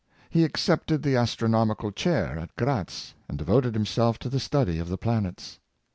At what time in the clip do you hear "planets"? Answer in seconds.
4.97-5.59